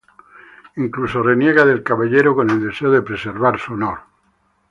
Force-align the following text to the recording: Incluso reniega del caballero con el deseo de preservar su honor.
Incluso 0.77 1.21
reniega 1.21 1.63
del 1.63 1.83
caballero 1.83 2.33
con 2.33 2.49
el 2.49 2.59
deseo 2.65 2.89
de 2.89 3.03
preservar 3.03 3.59
su 3.59 3.73
honor. 3.73 3.99